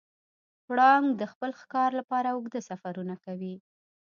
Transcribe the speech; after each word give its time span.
پړانګ 0.65 1.07
د 1.19 1.21
خپل 1.31 1.51
ښکار 1.61 1.89
لپاره 1.99 2.27
اوږده 2.31 2.59
سفرونه 2.69 3.15
کوي. 3.25 3.55